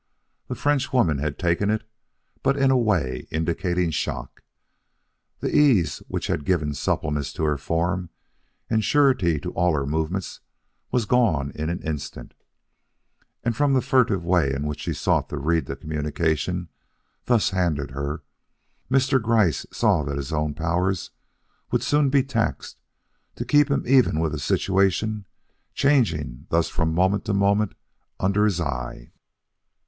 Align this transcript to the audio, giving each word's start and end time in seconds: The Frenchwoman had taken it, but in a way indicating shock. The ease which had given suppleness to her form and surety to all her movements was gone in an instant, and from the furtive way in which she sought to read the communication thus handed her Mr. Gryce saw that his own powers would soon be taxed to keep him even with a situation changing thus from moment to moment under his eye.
The 0.47 0.55
Frenchwoman 0.55 1.19
had 1.19 1.37
taken 1.37 1.69
it, 1.69 1.83
but 2.41 2.57
in 2.57 2.71
a 2.71 2.75
way 2.75 3.27
indicating 3.29 3.91
shock. 3.91 4.41
The 5.41 5.55
ease 5.55 5.99
which 6.07 6.25
had 6.25 6.43
given 6.43 6.73
suppleness 6.73 7.31
to 7.33 7.43
her 7.43 7.55
form 7.59 8.09
and 8.67 8.83
surety 8.83 9.39
to 9.41 9.51
all 9.51 9.75
her 9.75 9.85
movements 9.85 10.39
was 10.89 11.05
gone 11.05 11.51
in 11.53 11.69
an 11.69 11.83
instant, 11.83 12.33
and 13.43 13.55
from 13.55 13.73
the 13.75 13.81
furtive 13.83 14.25
way 14.25 14.51
in 14.51 14.65
which 14.65 14.79
she 14.79 14.93
sought 14.93 15.29
to 15.29 15.37
read 15.37 15.67
the 15.67 15.75
communication 15.75 16.69
thus 17.25 17.51
handed 17.51 17.91
her 17.91 18.23
Mr. 18.89 19.21
Gryce 19.21 19.67
saw 19.71 20.01
that 20.05 20.17
his 20.17 20.33
own 20.33 20.55
powers 20.55 21.11
would 21.69 21.83
soon 21.83 22.09
be 22.09 22.23
taxed 22.23 22.79
to 23.35 23.45
keep 23.45 23.69
him 23.69 23.83
even 23.85 24.19
with 24.19 24.33
a 24.33 24.39
situation 24.39 25.27
changing 25.75 26.47
thus 26.49 26.69
from 26.69 26.91
moment 26.91 27.23
to 27.25 27.35
moment 27.35 27.75
under 28.19 28.45
his 28.45 28.59
eye. 28.59 29.11